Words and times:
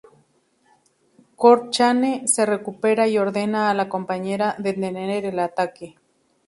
Cochrane 1.35 2.27
se 2.27 2.47
recupera 2.47 3.07
y 3.07 3.19
ordena 3.19 3.69
a 3.69 3.75
la 3.75 3.87
"Compañera" 3.87 4.55
detener 4.57 5.25
el 5.25 5.37
ataque. 5.37 5.93